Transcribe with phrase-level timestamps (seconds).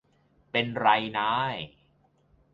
[0.51, 1.55] เป็นไรนาย